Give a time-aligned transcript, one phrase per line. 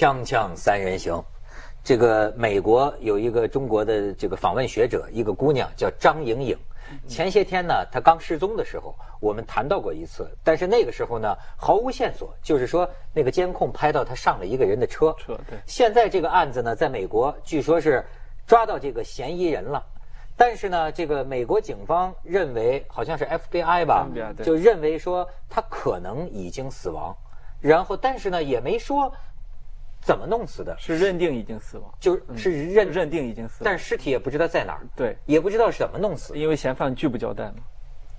[0.00, 1.22] 锵锵三人行，
[1.84, 6.58] 这个美国有一个中国的这个访问学者，一个姑娘叫张莹莹。
[7.06, 15.14] 前些天呢，她刚失踪的时候，我们谈到过一次，但是那个时候呢，毫无线索，就是说那个监控拍到她上了一个人的车。
[15.18, 15.58] 车对。
[15.66, 18.02] 现在这个案子呢，在美国据说是
[18.46, 19.84] 抓到这个嫌疑人了，
[20.34, 24.08] 但是呢，这个美国警方认为好像是 FBI 吧，
[24.42, 27.14] 就认为说他可能已经死亡，
[27.60, 29.12] 然后但是呢也没说。
[30.00, 30.76] 怎么弄死的？
[30.78, 37.56] 是认定已经死亡，就是认认定已经死，但是尸体也不知道在哪儿，对，也不知道是怎么弄死，因为嫌犯拒不交代嘛。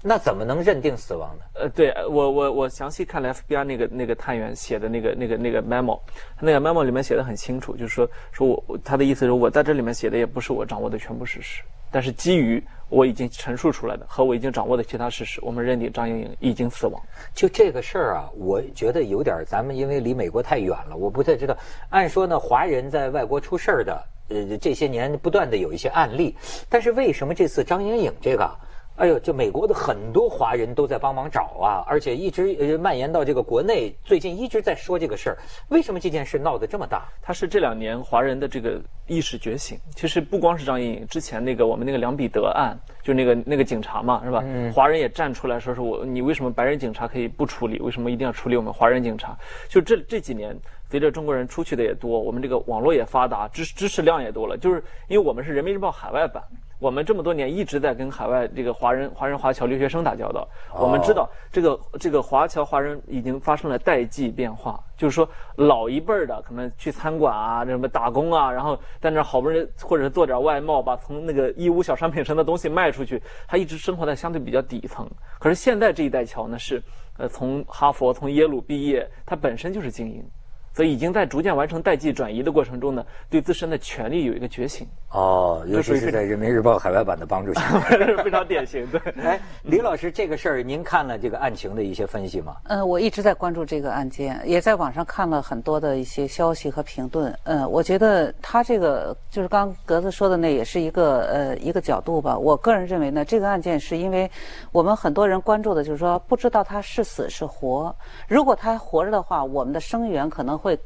[0.04, 1.44] 那怎么能认定死亡呢？
[1.54, 6.00] 呃，对我我我详细看了 FBI 那个那个探员写的那个那个那个 memo，
[6.40, 11.62] 那个 memo 里面写的很清楚，就是说说我他的意思是我在这里面写的也不是我掌握的全部事实。
[11.94, 16.99] 但是基于我已经陈述出来的和我已经掌握的其他事实，我们认定张莹莹已经死亡。
[17.36, 21.55] 就这个事儿啊，我觉得有点咱们因为离美国太远了，我不太知道。
[21.90, 26.35] 按说呢，华人在外国出事儿的，呃，这些年不断的有一些案例，
[26.70, 28.49] 但是为什么这次张莹莹这个？
[28.98, 35.38] 哎呦，就美国的很多华人都在帮忙找啊，而且一直呃蔓延到这个国内，最近一直在说这个事儿。
[35.70, 37.08] 为什么这件事闹得这么大？
[37.20, 39.80] 它是这两年华人的这个意识觉醒。
[39.96, 44.44] 其实不光是张莹莹，之前那个我们那个梁彼得案，就那个那个警察嘛，是吧？
[44.72, 47.80] 华人也站出来说是我，你为什么白人警察可以不处理？
[47.80, 49.36] 为什么一定要处理我们华人警察？
[49.68, 50.56] 就这这几年，
[50.92, 54.56] 随着中国人出去的也多，我们这个网络也发达，知知识量也多了。
[54.58, 56.44] 就是因为我们是人民日报海外版。
[56.82, 75.07] 我们这么多年一直在跟海外这个华人、华人华侨留学生打交道，我们知道这个这个华侨华人已经发生了代际变化，就是说老一辈儿的可能去餐馆啊、什么打工啊，然后在那好不容易或者是做点外贸，把从那个义乌小商品城的东西卖出去，他一直生活在相对比较底层。
[75.38, 76.81] 可是现在这一代侨呢，是
[77.19, 80.28] 呃从哈佛、从耶鲁毕业，他本身就是精英。
[80.74, 84.88] 所以已经在逐渐完成代际转移的过程中呢，对自身的权利有一个觉醒。
[85.12, 87.62] 哦，尤其是在人民日报海外版的帮助下，
[88.23, 88.88] 非常典型。
[88.88, 92.56] 对， 哎，李老师，这个事儿您看了这个案情的一些分析吗？
[92.69, 97.38] 嗯，我一直在关注这个案件，也在网上看了很多的一些消息和评论。
[97.44, 102.38] 嗯，我觉得他这个就是刚格子说的那也是一个呃一个角度吧。
[102.38, 104.31] 我个人认为呢，这个案件是因为
[104.72, 107.94] 我们很多人关注的就是说不知道他是死是活。
[108.29, 110.60] 如果他活着的话，我们的声援可能。
[110.61, 110.77] 会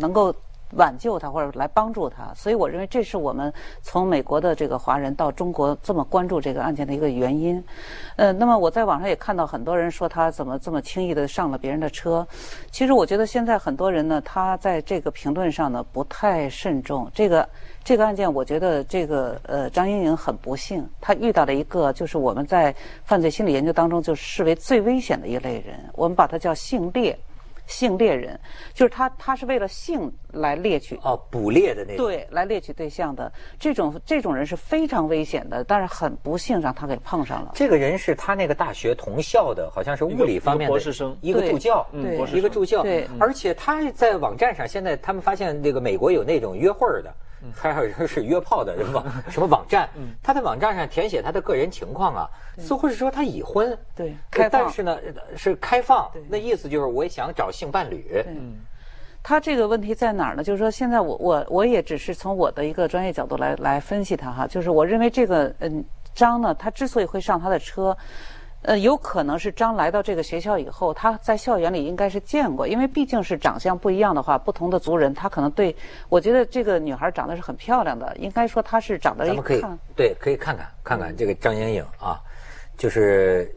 [0.00, 0.34] 能够
[0.76, 7.60] 挽救他或者来帮助他，所以我认为这是我们从美国的这个华人到中国这么关注这个案件的一个原因。
[8.14, 12.24] 呃，那么我在网上也看到很多人说他怎么这么轻易的上了别人的车。
[12.70, 17.10] 其实我觉得现在很多人呢，他在这个评论上呢不太慎重。
[17.12, 17.48] 这个
[17.82, 22.72] 这个案件，我觉得这个呃张莹莹很不幸，她遇到了一个就是我们在
[23.04, 27.18] 犯罪心理研究当中就视为最危险的一类人，我们把它叫性猎。
[27.70, 28.38] 性猎人
[28.74, 37.52] 就是他，他是为了性来猎取哦，捕猎的那种对，来猎取对象的这种这种人是非常危险的，但是很不幸让他给碰上了。
[37.54, 47.14] 这个人是他那个大学同校的，好像是物理方面的博士生，一个助教，对，一个助教，对，而且他在网站上，现在他们发现那个美国有那种约会的。
[47.54, 49.88] 还有人是约炮的什么什么网站，
[50.22, 54.14] 他在网站上填写他的个人情况啊，似乎是说他已婚，对，
[54.50, 54.98] 但是呢
[55.36, 58.24] 是开放，那意思就是我也想找性伴侣。
[58.26, 58.58] 嗯，
[59.22, 60.42] 他这个问题在哪儿呢？
[60.42, 65.84] 就是说现在我我我也只是从我的一个专业角度来来分析他哈，就是我认为这个嗯
[66.14, 67.96] 张呢，他之所以会上他的车。
[68.62, 75.74] 呃，有可能是张来到这个学校以后，他在校园里应该是见过，因为毕竟是长相不一样的话，不同的族人，他可能对，
[76.10, 82.20] 我觉得这个女孩长得是很漂亮的，应该说她是长得一看，对，可以看看看看这个张莹莹啊，
[82.76, 83.50] 就是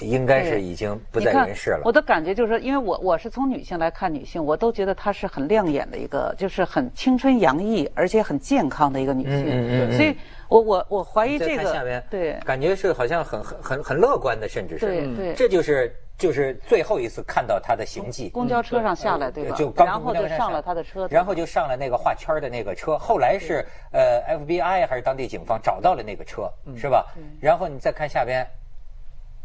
[0.00, 1.82] 应该是已经不在人世了。
[1.84, 10.16] 我的感觉就是说，因为我我是从女性来看女性，我都觉得她是很亮眼的一个，就是很青春洋溢，而且很健康的一个女性，嗯嗯所以。
[10.50, 18.28] 我我我怀疑这个，对，感觉是好像很很很很乐观的，甚至是，对对，这就是就是最后一次看到她的行迹。
[18.30, 19.54] 公交车上下来，对吧？
[19.56, 22.98] 就然后就上了她的车，然后就上了那个画圈的那个车。
[22.98, 27.06] 后来是呃 FBI 还是当地警方找到了那个车，是吧？
[27.40, 28.44] 然后你再看下边，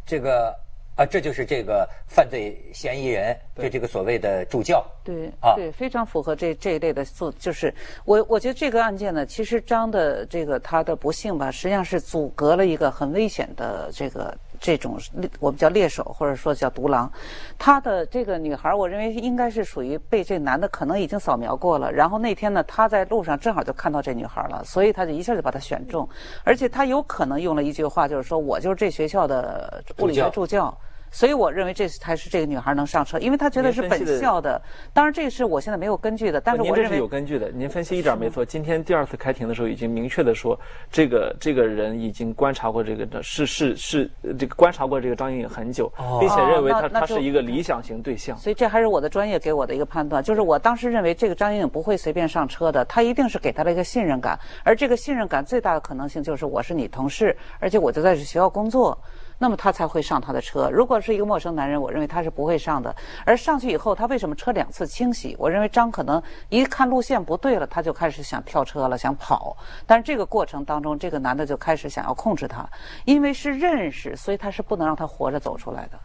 [0.06, 0.56] 这个。
[0.98, 4.81] 啊，这就是这个犯罪嫌疑人，就这个所谓的助教。
[5.04, 7.74] 对，啊，对，非常符合这这一类的诉，就是
[8.06, 14.98] 我我觉得这个案件呢，其实张的这个他的不幸吧，实际上是阻隔了一个很危险的这个这种
[15.40, 17.12] 我们叫猎手或者说叫独狼。
[17.57, 26.07] 他的这个女孩，我认为应该是属于被这男的可能已经扫描过了，然后那天呢，他在路上正好就看到这女孩了，所以他就一下就把她选中，
[26.44, 30.75] 而且他有可能用了一句话，就是说我就是这学校的物理学助教。
[31.15, 34.62] 所以我认为这才是这个女孩能上车，因为她觉得是本校的。
[34.91, 37.50] 当然，这个是我现在没有根据的，但是我认为有根据的。
[37.51, 38.44] 您分析一点没错。
[38.44, 40.59] 今天第二次开庭的时候，已经明确的说，
[40.91, 45.89] 这个这个人已经观察过这个的，是是是这个观察过这个张莹颖很久，
[46.19, 48.38] 并且认为他他是一个理想型对象。
[48.38, 59.01] 所以这还是我的专业给我的一个判断，就是我当时认为这个张莹颖不会随便上车的，她一定是给她了一个信任感，而这个信任感最大的可能性就是我是你同事，而且我就在这学校工作。
[59.37, 60.69] 那么他才会上他的车。
[60.69, 62.95] 如果是一个陌生男人，我认为他是不会上的。
[63.25, 65.35] 而上去以后，他为什么车两次清洗？
[65.37, 69.55] 我认为张可能一看路线不对了，他就开始想跳车了，想跑。
[69.85, 72.67] 但是这个过程当中，这个男的就开始想要控制他，
[73.03, 75.99] 因为是认识，所以他是不能让他活着走出来的。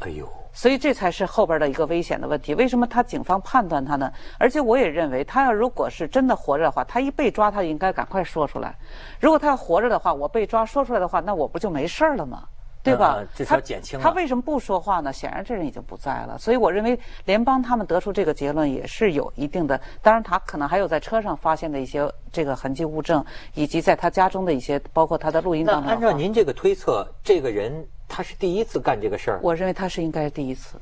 [0.00, 0.26] 哎呦！
[0.52, 2.54] 所以这才是后边的一个危险的问题。
[2.54, 4.10] 为什么他警方判断他呢？
[4.38, 8.74] 而且我也认为，他要如果是真的活着的话，他一被抓，他应该赶快说出来。
[9.20, 12.44] 如果他要活着的话，我被抓说出来的话，那我不就没事了吗？
[12.82, 13.22] 对吧？
[13.46, 15.12] 他减轻他为什么不说话呢？
[15.12, 16.38] 显然这人已经不在了。
[16.38, 19.78] 所以我认为联邦他们得出这个结论也是有一定的。
[20.00, 23.22] 当然，他可能还有在车上发现的一些这个痕迹物证，
[23.52, 25.90] 以及在他家中的一些，包括他的录音当中。
[25.90, 29.40] 按照您这个推测，这个人他是第一次干这个事儿？
[29.42, 30.76] 我认为他是应该是第一次。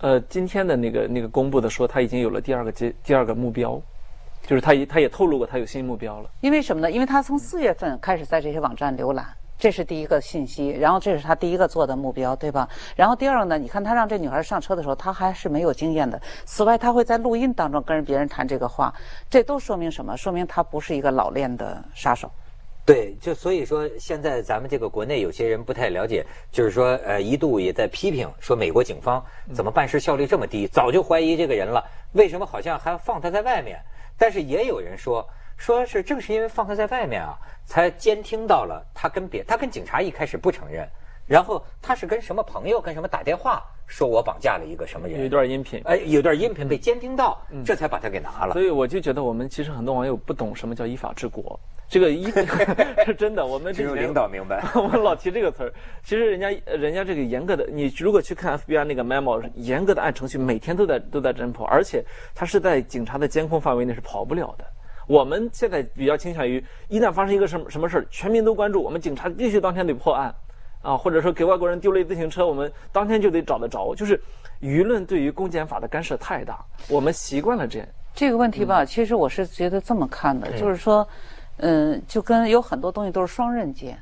[0.00, 3.80] 呃，今天的那个那个公布的说他已经有了第二个阶第二个目标，
[4.44, 6.28] 就是他也他也透露过他有新目标了。
[6.40, 6.90] 因为什么呢？
[6.90, 9.26] 因为他从四月份开始在这些网站浏览。
[9.58, 12.68] 这是第一个信息，然后这是他第一个做的目标，对吧？
[12.94, 13.58] 然后第二个呢？
[13.58, 16.20] 你看他让这女孩上车的时候，他还是没有经验的。
[16.44, 18.94] 此外，他会在录音当中跟别人谈这个话，
[19.30, 20.14] 这都说明什么？
[20.14, 22.30] 说明他不是一个老练的杀手。
[22.84, 29.24] 对，就所以说，现在咱们这个国内有些人不太了解，就是说，呃，一度也在批评说美国警方
[29.54, 31.82] 怎么办事效率这么低，早就怀疑这个人了，
[32.12, 33.80] 为什么好像还要放他在外面？
[34.18, 35.26] 但是也有人说。
[35.56, 40.86] 说是正是因为放他在外面啊，才监听到了他跟别他跟警察一开始不承认，
[41.26, 48.52] 然后他是跟什么朋友跟什么打电话说我绑架了一个什么人，有一段音频，哎，有段音频被监听到，这才把他给拿了。
[48.52, 51.58] 所以我就觉得我们其实很多网友不懂什么叫依法治国，
[51.88, 52.24] 这个依
[53.06, 54.62] 是真的，我们只有领导明白。
[54.74, 55.72] 我们老提这个词儿，
[56.02, 62.04] 其实人家人家这个严格的，你如果去看 FBI 那个 memo，严格的按程序每天都在都在侦破，而且
[62.34, 64.64] 他是在警察的监控范围内是跑不了的。
[65.06, 70.34] 我们现在比较倾向于，一旦发生一个什么什么事儿，全民都关注，我们警察必须当天得破案，
[70.82, 73.94] 啊，或者说给外国人丢了一自行车，我们当天就得找得着。
[73.94, 74.20] 就是
[74.60, 76.58] 舆论对于公检法的干涉太大，
[76.88, 77.88] 我们习惯了这样。
[78.14, 81.06] 这个问题吧，其实我是觉得这么看的，就是说，
[81.58, 83.98] 嗯，就跟有很多东西都是双刃剑。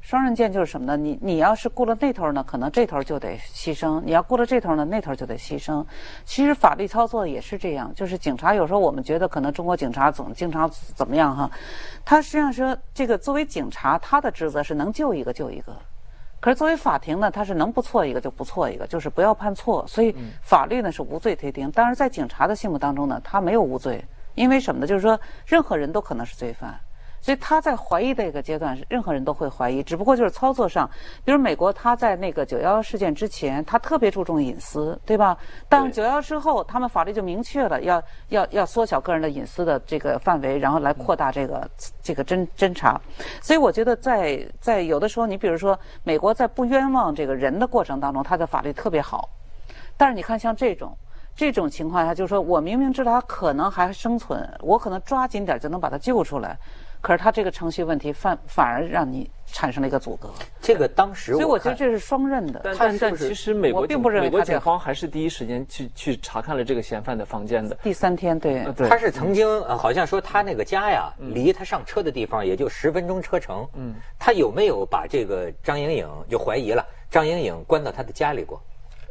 [0.00, 0.96] 双刃剑就是什么呢？
[0.96, 5.84] 你你要是顾了那头呢，可能这头就得牺牲；你要顾了这头呢，那头就得牺牲。
[6.24, 11.50] 其实法律操作也是这样，就是警察有时候我们觉得可能中国警察总经常怎么样哈，
[12.04, 15.76] 他实际上说这个作为警察，他的职责是能救一个救一个，
[16.40, 19.84] 可是作为法庭呢，他是能不错一个就不错一个，就是不要判错。
[19.86, 24.04] 所以法律呢是无罪推定，但是在警察的心目当中呢，他没有无罪，
[24.34, 24.86] 因为什么呢？
[24.86, 26.78] 就是说任何人都可能是罪犯。
[27.28, 30.88] 所以他在怀疑的一个阶段，任何人都会怀疑，只不过就是操作上，
[31.26, 35.36] 比如美国，他在那个九幺幺事件之前，他特别注重隐私，对吧？
[35.68, 41.68] 但九幺幺之后，他们法律就明确了，要要要缩小个人的隐私的这个范围，然后来扩大这个
[42.02, 42.98] 这个侦侦查。
[43.42, 49.28] 所以我觉得，在在有的时候，你比如说美国在不冤枉这个人的过程当中，他的法律特别好。
[49.98, 50.96] 但是你看，像这种
[51.36, 56.56] 这种情况下，就是说我明明知道他可能还生存，我可能抓紧点就能把他救出来。
[57.08, 60.28] 可是他这个程序问题反反而让你产生了一个阻隔。
[60.60, 62.60] 这个当时，所以我觉得这是双刃的。
[62.62, 67.74] 但但其实美国并不认为美国警方还是第一时间去去查看了这个嫌犯的房间的。
[67.82, 73.66] 第三天，对，他是曾经好像说他那个家呀，离他上车的地方也就十分钟车程。
[73.72, 76.84] 嗯，他有没有把这个张莹莹就怀疑了？
[77.10, 78.62] 张莹莹关到他的家里过？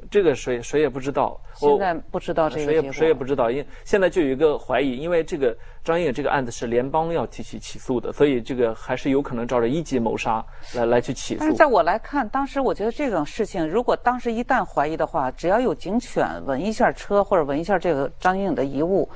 [0.09, 10.43] 这个谁谁也不知道，现在不知道这个谁也谁也不知道，因现在就有一个怀疑，因为这个张颖这个案子是联邦要提起起诉的，所以这个还是有可能照着一级谋杀
[10.75, 11.39] 来来去起诉。
[11.39, 19.09] 但是在我来看，当时我觉得这种事情，如果当时一旦怀疑的话，只要有警犬闻一下车或者闻一下这个张颖的遗物。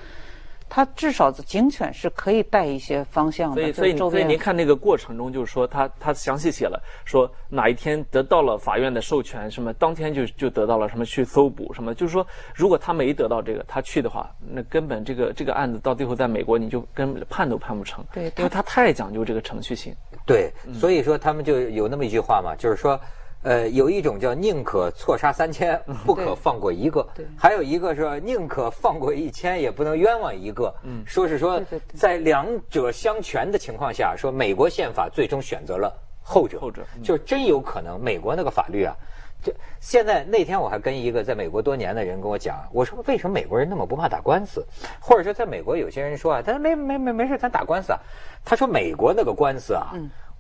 [0.74, 12.26] 他至少警犬是可以带一些方向的，所以所以所以您看那个过程中，就是说他他详细写了，说哪一天得到了法院的授权，什么当天就就得到了什么去搜捕什么，就是说
[12.56, 19.94] 如果他没得到这个，他去的话，那根本这个这个案子到最后在美国你就根本判都判不成，对，因为他太讲究这个程序性。
[20.26, 22.98] 对，所以说他们就有那么一句话嘛，就是说。
[23.44, 27.02] 呃，有一种叫宁可错杀三千， 不可放过一个；
[27.36, 30.74] 还有一个是宁可放过一千，也不能冤枉一个。
[30.84, 31.60] 嗯，说是说，
[31.96, 36.60] 在两者相权的情况下，说美国宪法最终选择了后者。
[36.60, 38.96] 后者就真有可能，美国那个法律啊，
[39.44, 44.64] 这现在那天我还跟一个在美国多年的人跟我讲，我说为什么美国人那么不怕打官司？
[45.00, 48.00] 或者说在美国有些人说啊，他说没没没没事，咱打官司啊。
[48.46, 49.94] 他说美国那个官司啊，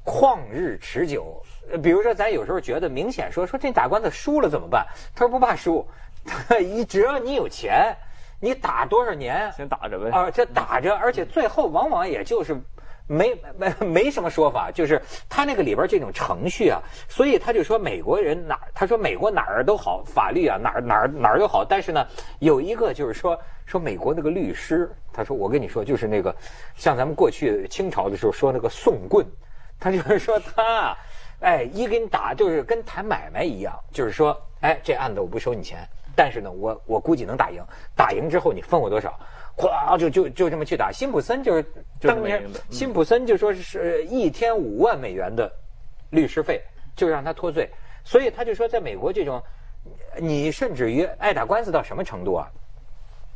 [0.05, 1.41] 旷日持久。
[1.81, 4.85] 比如说咱有时候觉得明显说说这打官司输了怎么办？
[5.15, 5.87] 他说不怕输，
[6.59, 7.95] 一只要你有钱，
[8.39, 10.09] 你打多少年先打着呗。
[10.09, 12.55] 啊，这打着，而且最后往往也就是。
[13.07, 16.79] 没没没什么说法，就是他那个里边这种程序啊，
[17.09, 22.07] 所以他就说美国人哪，他说美国哪儿都好，法律啊哪儿哪儿哪儿都好，但是呢，
[22.39, 26.33] 有一个就是说说美国那个律师，他说我跟你说就是那个
[26.75, 29.25] 像咱们过去清朝的时候说那个送棍，
[29.81, 30.97] 他就是说他，
[31.41, 35.85] 哎一给你打就是跟谈买卖一样，就是说哎这案子我不收你钱，
[36.15, 37.61] 但是呢我我估计能打赢，
[37.95, 39.19] 打赢之后你分我多少。
[39.57, 41.65] 咵就就就这么去打，辛普森就是
[41.99, 45.51] 当年辛普森就说是一天五万美元的
[46.09, 46.61] 律师费，
[46.95, 47.69] 就让他脱罪。
[48.03, 49.43] 所以他就说，在美国这种，
[50.17, 52.49] 你甚至于爱打官司到什么程度啊？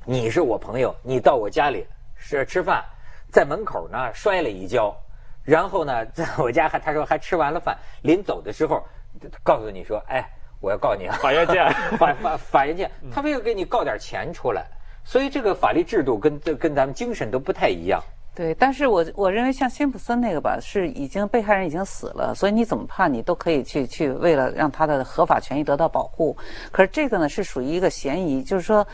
[0.06, 1.86] 你是我朋友，你到我家里
[2.16, 2.84] 是吃饭，
[3.30, 4.96] 在门口呢摔了一跤，
[5.46, 8.84] 然后呢在我家还他说还吃完了饭，临走的时候
[9.44, 10.28] 告诉你说，哎，
[10.60, 14.66] 我要告你，法院见， 法法法院见，他非要给你告点钱出来。
[15.04, 18.02] 所以这个法律制度跟跟咱们精神都不太一样。
[18.34, 26.36] 对，但是我我认为像辛普森那个吧，是已经被害人已经死了，所以你怎么判你都可以去去为了让他的合法权益得到保护。
[26.72, 28.86] 可是这个呢是属于一个嫌疑，就是说。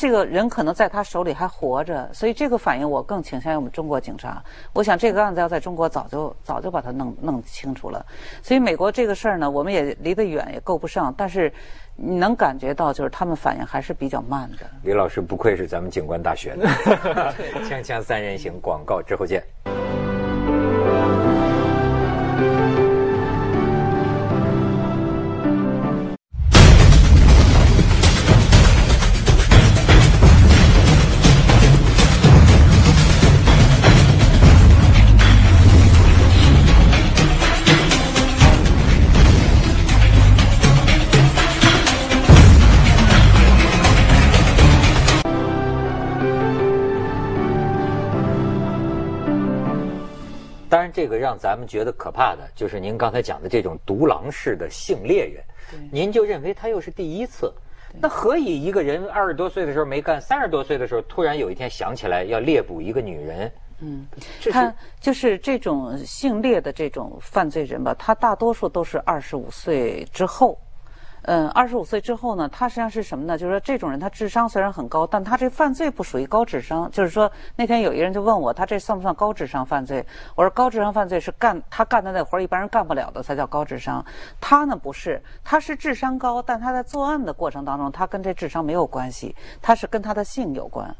[0.00, 4.42] 这个人可能在他手里还活着，所以这个反应我更倾向于我们中国警察。
[4.72, 8.02] 我想这个案子要在中国早就早就把它弄弄清楚了。
[8.42, 11.12] 所以美国这个事儿呢，我们也离得远，也够不上。
[11.14, 11.52] 但是
[11.96, 14.60] 你能感觉到，就是他们反应还是比较慢的。
[14.84, 16.66] 李老师不愧是咱们警官大学的，
[17.68, 19.44] 锵锵三人行，广告之后见。
[51.00, 55.42] 这个让咱们觉得可怕的，就是您刚才讲的这种独狼式的性猎人，
[55.90, 57.50] 您就认为他又是第一次，
[57.98, 63.50] 那何以一个人二十多岁的时候没干，三十多岁的时候突然有一天想起来要猎捕一个女人？
[63.78, 64.06] 嗯，
[64.52, 70.58] 他就是这种性猎的这种犯罪人吧，他大多数都是二十五岁之后。
[71.22, 73.36] 嗯，二十五岁之后呢，他实际上是什么呢？
[73.36, 76.90] 就是说，这种人他智商虽然很高，但他这犯罪不属于高智商。
[76.90, 80.04] 就是说，那天有一个人就问我，他这算不算高智商犯罪？
[80.34, 84.04] 我说，高智商犯罪是干他干的那活儿一般人干不了的才叫高智商。
[84.40, 90.94] 他呢不是，他是智商高，但他在作案的过程当中，他跟这智商没有关系，他是跟他的性有关。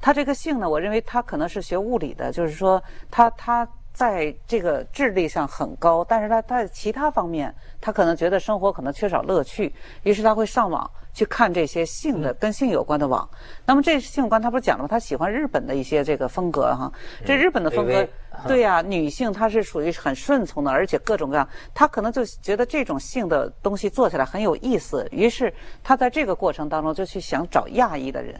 [0.00, 3.68] 他这个性呢，我认为他可能是学物理的，就是说，他他。
[3.94, 9.72] 在这个智力上很高，但是他在其他方面，他可能觉得生活可能缺少乐趣，
[10.02, 13.26] 于是他会上网去看这些性的跟性有关的网。
[13.64, 14.88] 那么这性有关他不是讲了吗？
[14.88, 16.92] 他喜欢日本的一些这个风格哈。
[17.24, 18.06] 这日本的风格，
[18.48, 28.34] 对呀，女性她是属于很顺从的，而且各种各样，他可能就觉得这种性的东西做起来很有意思，于是他在这个过程当中就去想找亚裔的人。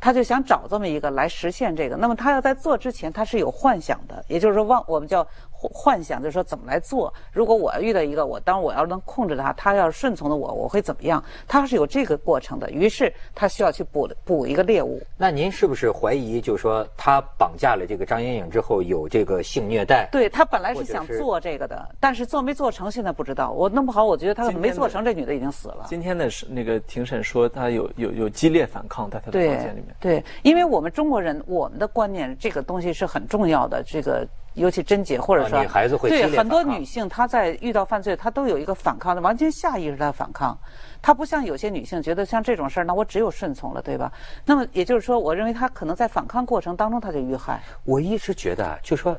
[0.00, 5.26] 他就想找这么一个来实现这个，那么他要在做之前，他是有幻想的，也就是说，妄我们叫
[5.60, 7.12] 幻想，就是说怎么来做。
[7.32, 11.22] 如果我要遇到一个，我当我要能控制他，他要顺从的我，我会怎么样？
[11.46, 12.70] 他是有这个过程的。
[12.70, 15.02] 于是他需要去捕捕一个猎物。
[15.16, 20.08] 那您是不是怀疑，就是说他绑架了这个张莹颖之后有这个性虐待？
[20.12, 23.50] 对他本来是想做这个的，但是做没做成现在不知道。
[23.50, 25.86] 我弄不好，我觉得他没做成，这女的已经死了。
[25.88, 29.96] 今天的是那个庭审说他有有有激烈反抗，在他的房间里面。
[29.98, 33.82] 对，因为我们中国人，我们的观念，这个东西是很重要的。
[33.86, 34.26] 这个
[34.58, 40.56] 尤其贞洁，或者说女孩子会对很多女性，她在遇到犯罪，她都有一个反抗的，完全下意识的反抗。
[41.00, 44.12] 她不像有些女性觉得像这种事儿，那我只有顺从了，对吧？
[44.44, 47.62] 那么也就是说，我认为她可能在反抗过程当中，她就遇害。
[47.84, 49.16] 我一直觉得，就说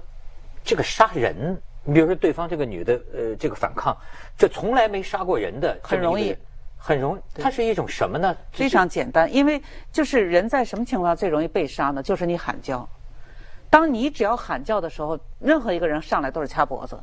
[0.64, 3.96] 这个杀人，你比如说对方这个女的，呃，这个反抗，
[4.38, 6.36] 这从来没杀过人的，很容易。
[6.82, 8.34] 很容易，它是一种什么呢？
[8.54, 12.02] 非常简单，因为就是人在什么情况下最容易被杀呢？
[12.02, 12.88] 就是你喊叫。
[13.70, 17.00] 当你只要喊叫的时候，任何一个人上来都是掐脖子，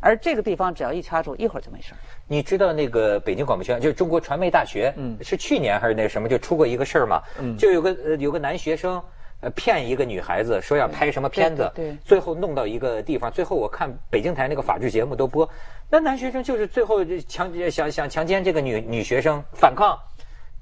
[0.00, 1.92] 而这个地方只要一掐住，一会儿就没事
[2.26, 7.22] 你知道那个北京广播学院，就是中国传媒大学，嗯，是去年还是那什么就出过一个事儿嘛？
[7.38, 9.02] 嗯，就有个呃有个男学生，
[9.42, 15.46] 呃骗一个女孩子说要拍什么片子，对对对最后弄到一个地方，最后我看北京台那个法制节目都播，
[15.90, 19.98] 那男学生就是最后就强想想强奸这个女女学生反抗，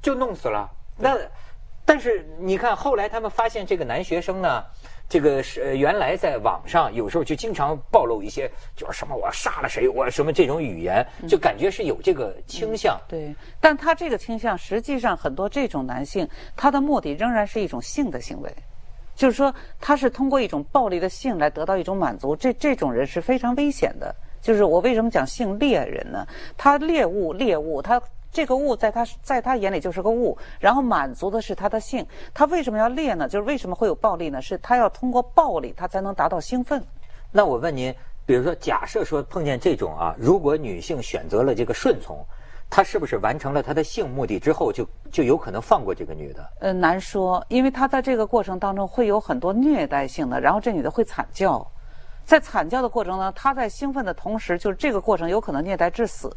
[0.02, 0.68] 就弄死了。
[0.98, 1.16] 那
[1.84, 4.64] 但是你看后来他们发现这个男学生呢。
[5.10, 12.96] 这个是呃原来在网上有时候就经常暴露一些，就是什么我杀了谁，我什么这种语言，就感觉是有这个倾向。
[13.08, 18.54] 对，但他这个倾向，实际上很多这种男性，他的目的仍然是一种性的行为，
[19.16, 24.14] 就是说他是通过一种暴力的性来得到一种满足，这这种人是非常危险的。
[24.40, 26.24] 就是我为什么讲性猎人呢？
[26.56, 28.00] 他猎物猎物，他
[28.32, 32.06] 这个物在他在他眼里就是个物，然后满足的是他的性。
[32.32, 33.28] 他为什么要猎呢？
[33.28, 34.40] 就是为什么会有暴力呢？
[34.40, 36.82] 是他要通过暴力，他才能达到兴奋。
[37.32, 37.94] 那我问您，
[38.24, 42.24] 比如说，假设说碰见这种啊，如果女性选择了这个顺从，
[42.68, 46.48] 他是不是完成了他的性目的之后，就就有可能放过这个女的？
[46.60, 51.66] 呃，难说，因为他在这个过程当中会有很多虐待性的，然后这女的会惨叫，
[52.24, 56.32] 在惨叫的过程呢，她在兴奋的同时，就是这个过程有可能虐待致死，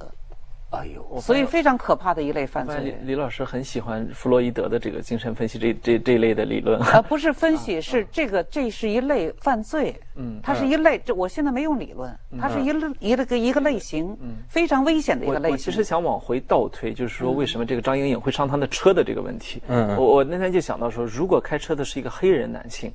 [0.73, 2.99] 哎呦，所以非常可怕的一类犯罪李罪。
[3.03, 6.79] 李老师很喜欢弗洛伊德的这个精神分析这这这一类的理论。
[6.79, 15.51] 呃，不是分析， 是这个，这是一类犯罪，嗯它是一类，这我现在没用理论，它是一类一个一个类型，嗯非常危险的一个类型。
[15.51, 19.61] 我其实想往回倒推，就是说为什么这个张莹莹会上他的车的这个问题。
[19.67, 22.91] 嗯嗯我我那天就想到说，如果开车的是一个黑人男性，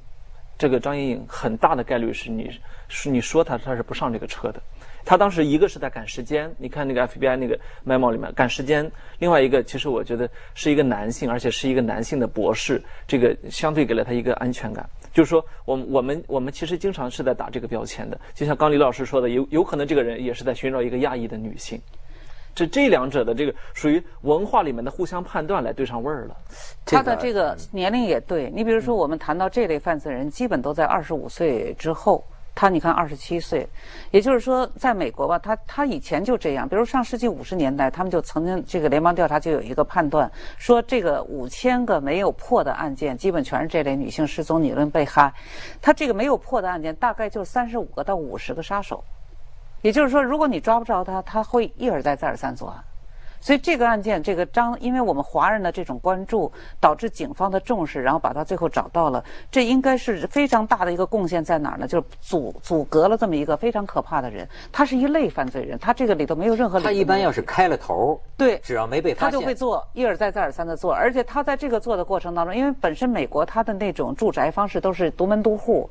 [0.59, 2.51] 这个张莹莹很大的概率是你
[2.89, 4.61] 是你说他他是不上这个车的。
[5.05, 14.89] 他当时一个是在赶时间，你看那个 FBI 那个 memo 里面赶时间，另外一个其实我觉得是一个男性，而且是一个男性的博士，这个相对给了他一个安全感。
[15.13, 21.81] 就是说，我们我们我们其实经常是在打这个标签的，就像刚李老师说的，有有可能这个人也是在寻找一个亚裔的女性。
[22.55, 26.37] 这这两者的这个属于文化里面的互相判断来对上味儿了。
[26.85, 32.23] 他的这个年龄也对你，比如说我们谈到这类犯罪人，基本都在二十五岁之后。
[32.59, 33.65] 他你看二十七岁，
[34.11, 36.69] 也就是说，在美国吧，他他以前就这样。
[36.69, 45.33] 比如上世纪五十年代，他们就曾经这个联邦调查就有一个判断，说这个五千个没有破的案件，基本全是这类女性失踪、女人被害。
[45.81, 49.05] 他这个没有破的案件，大概就三十五个到五十个杀手。
[49.83, 52.83] 也就是说，如果你抓不着他，他会一而再、再而三作案。
[53.41, 59.23] 所以这个案件，这个张，因为我们华人的这种关注，导致警方的重视，然后把他最后找到了。
[59.51, 61.87] 这应该是非常大的一个贡献在哪儿呢？
[61.87, 64.49] 就是阻阻隔了这么一个非常可怕的人。
[64.73, 75.89] 他是一类犯罪人，他这个里头没有任何他一般要是开了头，对，只要没被发现，他就会做一而再再而三的做，而且他在这个做的过程当中，因为本身美国他的那种住宅方式都是独门独户。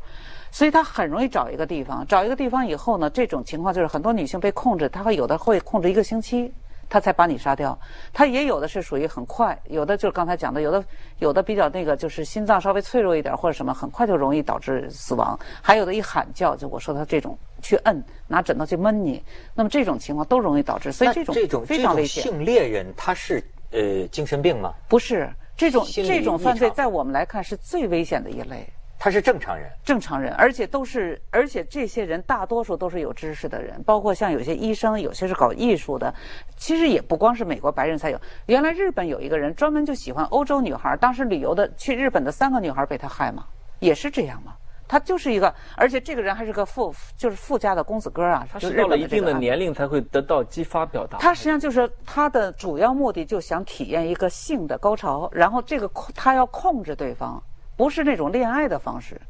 [0.49, 6.51] 所以他很容易找一个地方，找一个地方以后呢，这种情况就是很多女性被控制，她会有的会控制一个星期，
[6.89, 7.77] 她才把你杀掉。
[8.13, 10.83] 他也有的是属于很快，有的就是刚才讲的，有的
[11.19, 15.37] 有的比较那个就是心脏稍微脆弱一点或者什么，很快就容易导致死亡。
[15.61, 19.21] 还有的一喊叫，就我说他这种去摁，拿枕头去闷你，
[19.53, 20.91] 那么这种情况都容易导致。
[20.91, 22.23] 所以这种这种非常危险。
[22.23, 24.73] 性猎人他是呃精神病吗？
[24.87, 28.67] 不是这种这种犯罪，在我们来看是最危险的一类。
[28.99, 29.69] 他是正常人。
[29.83, 36.13] 正常人，而且都是，而且这些人大多数都是有知识的人，包括像有些医生，有些是搞艺术的。
[36.55, 43.45] 其实也不光是美国白人才有，原来日本有一个人专门就喜欢欧洲女孩，当时旅游的去日本的三个女孩被他害嘛，
[43.79, 44.53] 也是这样嘛。
[44.89, 48.47] 他就是一个，而且这个人还是个富，就是富家的公子哥啊。
[48.49, 51.17] 他是到了一定的年龄才会得到激发表达。
[51.17, 57.43] 他实际上就是他的主要目的，就想体验一个性的高潮，然后这个控他要控制对方，
[57.77, 59.21] 不是那种恋爱的方式，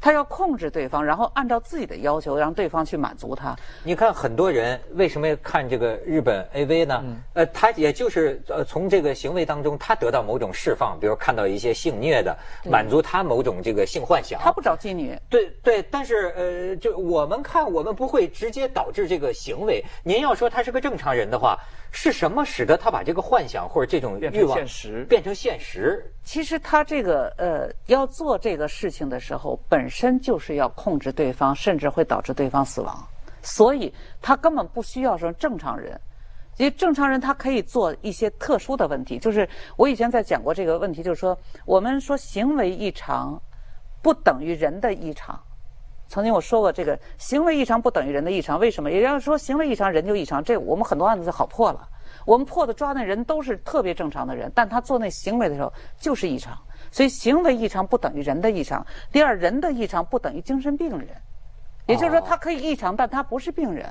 [0.00, 3.54] 他要控制对方，然后按照自己的要求让对方去满足他。
[3.84, 7.00] 你看很多人为什么要看这个日本 AV 呢？
[7.04, 14.40] 嗯呃，他也就是呃从这个行为当中，他得到某种释放，比如看到一些性虐的，满足他某种这个性幻想。
[14.40, 19.84] 他不找妓女，对对，但是呃，就我们看，我们不会直接导致这个行为。
[20.02, 21.56] 您要说他是个正常人的话，
[21.94, 26.02] 是什么使得他把这个幻想或者这种变成欲望现实变成现实？
[26.24, 33.06] 其实他这个呃要做这个事情的时候，本身就是要控制对方，甚至会导致对方死亡，
[33.42, 36.00] 所以他根本不需要说正常人。
[36.58, 43.40] 因为正常人他可以做一些特殊的问题，就是我以前在讲过这个问题，就是说我们说行为异常
[44.02, 45.38] 不等于人的异常。
[46.12, 48.90] 曾经我说过，这个行为异常不等于人的异常，为什么？
[48.90, 51.88] 也就是说，行为异常人就异常，这我们很多案子就好破了。
[52.26, 56.54] 我们破的抓那人都是特别正常的人，但他做那行为的时候就是异常，
[56.90, 58.86] 所以行为异常不等于人的异常。
[59.10, 61.08] 第二，人的异常不等于精神病人，
[61.86, 63.90] 也就是说，他可以异常，但他不是病人。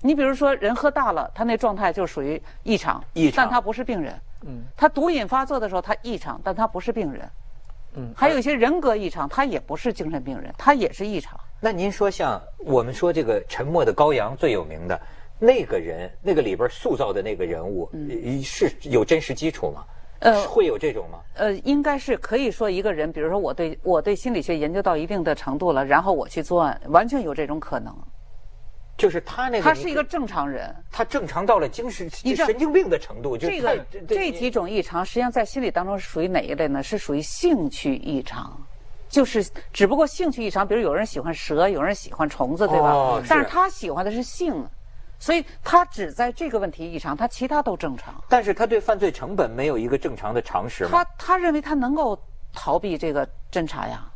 [0.00, 4.18] 你比如说，人喝大了，他那状态就属于异常，异常但他不是病人。
[4.46, 7.30] 嗯，他毒瘾发作的时候，他异常，但他不是病人。
[7.96, 11.38] 嗯，还有一些人格异常，他也不是精神病人，他也是异常。
[11.60, 15.00] 那您说，像我们说这个《沉默的羔羊》最有名的
[15.38, 17.88] 那个人，那个里边塑造的那个人物，
[18.42, 19.84] 是有真实基础吗？
[20.20, 21.18] 呃，会有这种吗？
[21.34, 27.94] 呃，应该是可以说一个人，比如说我对我对心理学研究到一定的程度了，然后我去作案，完全有这种可能。
[28.96, 33.36] 就是他那个，他是一个正常人，他正常到了精神神经病的程度。
[33.36, 33.76] 就这个
[34.06, 36.82] 这几种异常，实际上在心理当中是属于哪一类呢？
[36.82, 38.56] 是属于兴趣异常，
[39.08, 43.20] 就是只不过兴趣异常，比如有人喜欢蛇，有人喜欢虫子，对吧？
[43.28, 44.64] 但是他喜欢的是性，
[45.18, 48.14] 所以他只在这个问题异常，他其他都正常。
[48.28, 50.86] 但是他对犯罪成本没有一个正常的常识。
[50.86, 52.16] 他他认为他能够
[52.52, 54.08] 逃避这个侦查呀。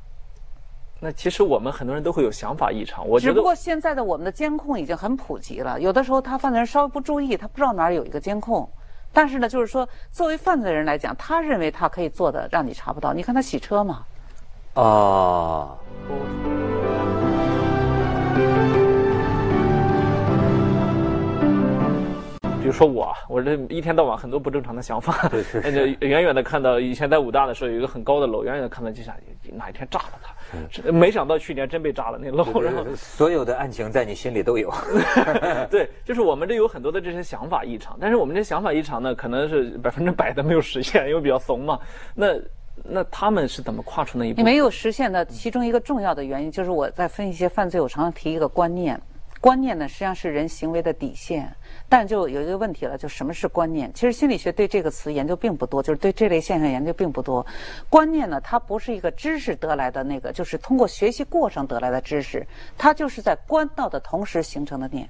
[1.00, 8.68] 那其实我们很多人都会有想法异常，我只不过现在的我们的监控已经很普及了，有的时候他犯罪人稍微不注意，他不知道哪儿有一个监控，
[9.12, 13.12] 但是呢，就是说作为犯罪人来讲，他认为他可以做的让你查不到。
[13.12, 14.04] 你看他洗车嘛，
[14.74, 15.78] 啊。
[22.60, 25.30] 比如说我，我这一天到晚很多不正常的想法，
[25.62, 29.14] 那就远远的看到以前在武大的时候有一个很高的楼，远远的看到就想
[29.52, 30.34] 哪一天炸了它，
[30.92, 32.60] 没想到去年真被炸了那漏。
[32.60, 34.72] 然后所有的案情在你心里都有。
[35.70, 41.78] 对，就是我们这有很多的这些想法异常，但是我们这想法异常呢，可能是百分之百的没有实现，因为比较怂嘛。
[42.14, 42.34] 那
[42.84, 44.42] 那他们是怎么跨出那一步？
[44.42, 49.00] 没有实现的其中一个重要的原因，就是我在分析一些犯罪，我常常提一个观念。
[49.40, 51.54] 观念呢，实际上是人行为的底线，
[51.88, 53.92] 但就有一个问题了，就什么是观念？
[53.94, 57.46] 其实心理学对这个词研究并不多，就是对这类现象研究并不多。
[57.88, 62.46] 观念呢，它不是一个知识得来的那个，就是通过学习过程得来的知识，
[62.76, 65.08] 它就是在观到的同时形成的念。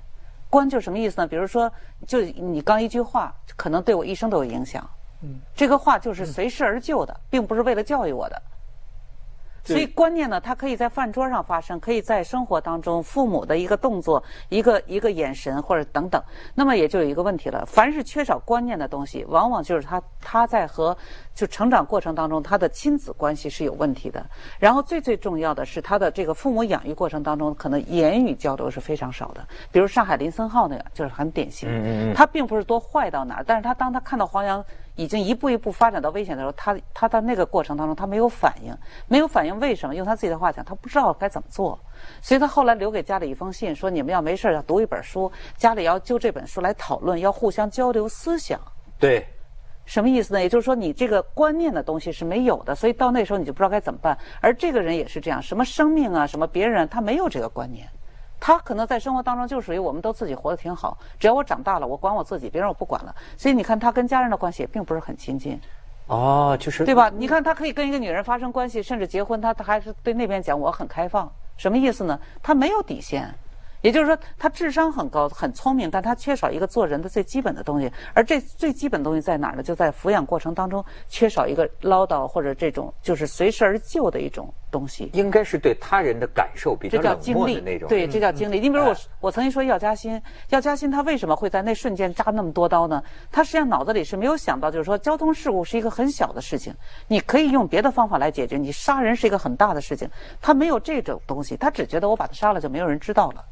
[0.51, 1.27] 观就什么意思呢？
[1.27, 1.71] 比如说，
[2.07, 4.89] 就你刚一句话，可能对我一生都有影响。
[5.23, 8.43] 嗯，这个话就是随事而就的，并不是为了教育我的。
[9.75, 16.23] 所以观念呢，它可以在饭桌上发生，可以在生活当中，父母的一个动作、一个一个眼神或者等等。
[16.55, 20.97] 那么也就有一个问题了：凡是缺少观念的东西，往往就是他他在和
[21.35, 24.25] 就成长过程当中，他的亲子关系是有问题的。
[24.59, 29.47] 然后最最重要的是，他的这个父母养育过程当中，可能言语交流是非常少的。
[29.71, 31.69] 比如上海林森浩那个，就是很典型。
[31.69, 32.15] 嗯嗯。
[32.15, 34.65] 他并不是多坏到哪儿，但是他当他看到黄洋。
[34.99, 39.95] 已经一步一步发展到危险的时候，他他在那个过程当中，他没有反应，没有反应，为什么？
[39.95, 41.79] 用他自己的话讲，他不知道该怎么做，
[42.21, 48.61] 所以他后来留给家里一封信，说你们要没事要读一本书，家里要就这本书来讨论，要互相交流思想。
[48.99, 49.25] 对，
[49.85, 50.41] 什么意思呢？
[50.43, 54.19] 也就是说，你这个观念的东西是没有的，所以到那时候你就不知道该怎么办。
[54.41, 57.89] 而这个人也是这样，什么生命啊，什么别人，他没有这个观念。
[58.41, 63.15] 他可能在生活当中就属于我们都自己活得挺好，只要我长大了，我管我自己，别人我不管了。
[63.37, 65.61] 所以你看他跟家人的关系也并不是很亲近。
[66.07, 67.11] 哦，就是对吧？
[67.15, 72.19] 你看他可以跟一个女人发生关系，甚至结婚，他他还是对那边讲我很开放，什么意思呢？
[72.43, 73.35] 他没有底线。
[73.81, 77.91] 也就是说，他智商很高，很聪明，但他缺少一个做人的最基本的东西。
[78.13, 79.63] 而这最基本的东西在哪儿呢？
[79.63, 85.11] 就在抚养过程当中，缺少一个唠叨或者这种就是随时而就的一种东西。
[85.13, 87.89] 应该是对他人的感受比较冷漠的那种。
[87.89, 88.59] 对，这叫经历。
[88.59, 93.03] 你比如我，我曾经说要加薪，要加薪，他为什么会在那瞬间扎那么多刀呢？
[93.31, 96.75] 他实际上脑子里是没有想到，就是说交通事故是一个很小的事情，
[97.07, 98.57] 你可以用别的方法来解决。
[98.57, 100.09] 你杀人是一个很大的事情，
[100.41, 103.45] 他没有这种东西，他只觉得我把他杀了就没有人知道了。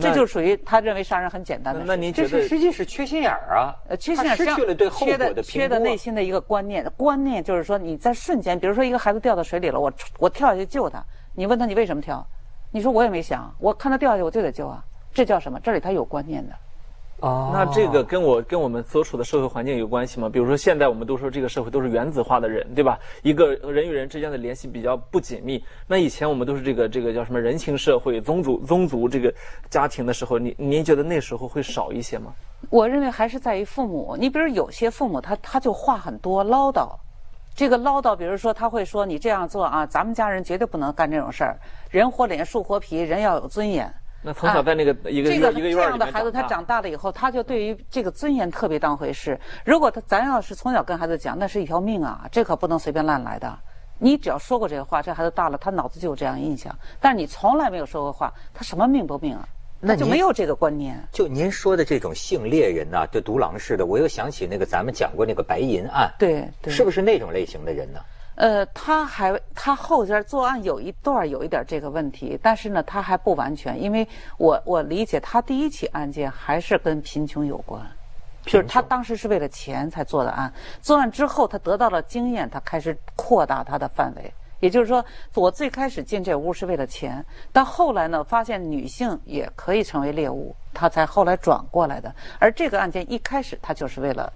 [0.00, 1.82] 这就属于他认为杀人很简单的。
[1.84, 3.74] 那您觉得实际是缺心眼儿啊？
[3.88, 6.84] 呃，缺心眼儿失去了对后果的缺的内心的一个观念。
[6.96, 11.04] 观念就是说，你在瞬间，比如说一个孩子掉到水里了，我我跳下去救他。
[11.34, 12.24] 你问他你为什么跳？
[12.70, 14.84] 你说我也没想，我看他掉下去我就得救啊。
[15.12, 15.58] 这叫什么？
[15.60, 16.54] 这里他有观念的。
[17.20, 20.28] 哦，那这个跟我跟我们所处的社会环境有关系吗？
[20.28, 22.96] 比如说现在我们都说这个社会都是原子化的人，对吧？
[23.22, 25.60] 一个人与人之间的联系比较不紧密。
[25.88, 29.34] 那以前我们都是这个这个叫什么人情社会、宗族宗族这个
[29.68, 32.32] 家庭的时候，您您觉得那时候会少一些吗？
[32.70, 34.16] 我认为还是在于父母。
[34.16, 36.88] 你比如有些父母他他就话很多唠叨，
[37.52, 41.58] 这个唠叨，比如说他会说你这样做啊，咱们家人绝对不能干这种事儿，
[41.90, 43.92] 人活脸树活皮，人要有尊严。
[44.20, 49.38] 那从小在那个一个一个这样的孩子，他长大了以后，他就对于这个尊严特别当回事。
[49.64, 53.58] 如果他咱要是从小跟孩子讲，那是一条命啊，这可不能随便乱来的。
[54.00, 56.76] 你只要说过这个话，这孩子大了，他脑子就有这样印象。
[57.00, 59.48] 但是你从来没有说过话，他什么命都命啊，
[59.80, 61.00] 那就没有这个观念。
[61.12, 68.00] 就您说的这种性猎人呐，就独狼式的，我又想起那个咱们讲过那个白银案，对，是不是那种类型的人呢？
[68.38, 77.84] 呃，他还他后边作案有一段有一点这个问题，但是呢，他还不完全，因为我我理解他第一起案件还是跟贫穷有关。
[78.44, 84.32] 就是他当时是为了钱才做的案，作案之后他得到了经验，他开始扩大他的范围。
[84.60, 92.14] 也就是说，我最开始进这屋是为了钱，但后来呢，发现女性也可以成为猎物，他才后来转过来的。
[92.38, 94.32] 而这个案件一开始他就是为了。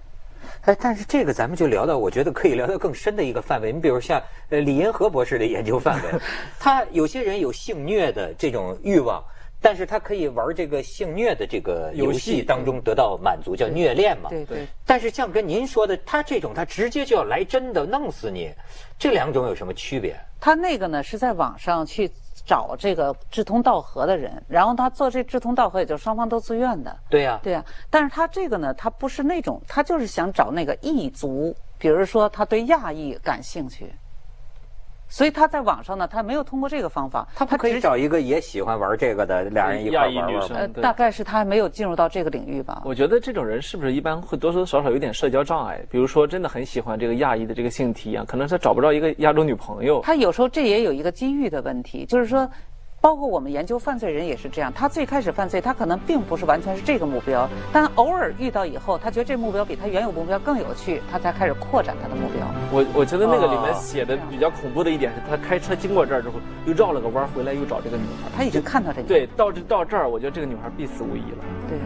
[0.65, 3.73] 哎，但是这个咱们就聊到，我觉得可以聊到更深的一个范围。
[3.73, 6.19] 你比如像呃李银河博士的研究范围，
[6.57, 9.21] 他有些人有性虐的这种欲望，
[9.61, 14.29] 但是他可以玩这个性虐的这个游戏当中得到满足，叫虐恋嘛。
[14.29, 14.65] 对对。
[14.85, 18.49] 但是像跟您说的，他这种他直接就要来真的弄死你，
[18.97, 20.17] 这两种有什么区别？
[20.39, 22.09] 他那个呢是在网上去。
[22.45, 26.95] 找这个志同道合的人，然后他做这志同道合，也就双方都自愿的。
[27.09, 27.63] 对呀，对呀。
[27.89, 33.93] 但是他这个呢，他不是那种，他就是想找那个异族，比如说他对亚裔感兴趣。
[35.13, 42.81] 所以他在网上呢，他没有通过这个方法，他不可以找一个也喜欢玩这个的俩人一块玩玩呃，大概是他还没有进入到这个领域吧。
[42.83, 45.79] 我觉得这种人是不是一般会多多少少有点社交障碍？
[45.91, 50.01] 比如说真的很喜欢这个亚裔的这个性体验，可能他找不着一个亚洲女朋友。
[50.01, 52.49] 他有时候这也有一个机遇的问题，就是说。
[53.03, 62.47] 包括我们研究犯罪人也是这样，他最开始犯罪，他可能并不是完全是这个目标，但偶尔遇到以后，他觉得这目标比他原有目标更有趣，他才开始扩展他的目标。
[62.71, 66.35] 我我觉得那个里面写的比较恐怖的一点是，他开车经过这儿之后，
[66.65, 68.29] 又绕了个弯回来，又找这个女孩。
[68.37, 69.07] 他已经看到这个。
[69.09, 71.43] 对，到这到这儿，我觉得这个女孩必死无疑了。
[71.67, 71.77] 对。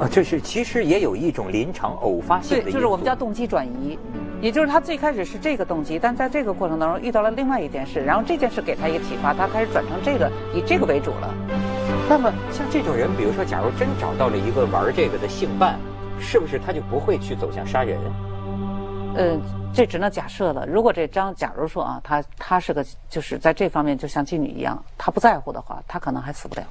[0.00, 2.62] 啊，就是其实也有一种临场偶发性的。
[2.62, 3.98] 对，就是我们叫动机转移。
[4.42, 11.32] 也就是他最开始是这个动机，但在这个过程当中遇到了另外一件事，然后这件事给他一个启发，他开始转成这个以这个为主了。
[12.08, 15.78] 那么像这种人，比如说，假如真找到了一个玩这个的性伴，
[16.18, 17.96] 是不是他就不会去走向杀人？
[19.14, 19.38] 呃，
[19.72, 20.66] 这只能假设了。
[20.66, 26.64] 如果这张，假如说啊，他他是个就是在这方面就像妓女一样，他不在乎的话，他可能还死不了。